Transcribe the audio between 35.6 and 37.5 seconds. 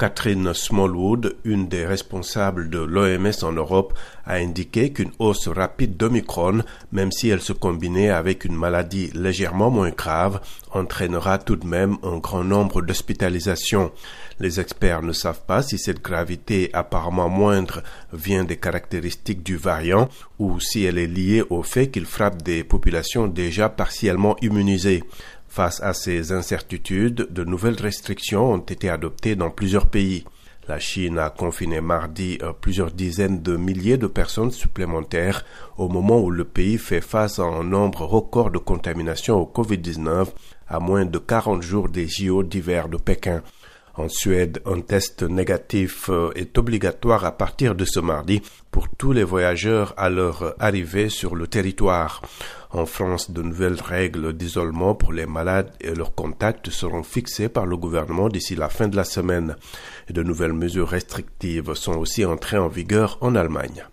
au moment où le pays fait face à